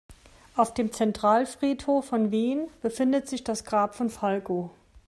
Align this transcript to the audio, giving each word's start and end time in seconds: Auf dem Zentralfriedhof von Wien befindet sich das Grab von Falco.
Auf 0.55 0.73
dem 0.73 0.91
Zentralfriedhof 0.91 2.05
von 2.07 2.31
Wien 2.31 2.69
befindet 2.81 3.29
sich 3.29 3.43
das 3.43 3.65
Grab 3.65 3.93
von 3.93 4.09
Falco. 4.09 4.71